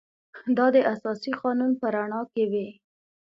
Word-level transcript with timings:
دا 0.57 0.65
د 0.75 0.77
اساسي 0.93 1.31
قانون 1.41 1.71
په 1.79 1.85
رڼا 1.95 2.21
کې 2.33 2.43
وي. 2.51 2.67